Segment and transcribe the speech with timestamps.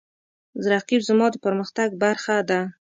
[0.71, 2.59] رقیب زما د پرمختګ برخه ده